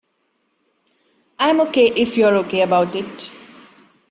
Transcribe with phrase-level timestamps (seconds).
[1.37, 3.31] I'm OK if you're OK about it.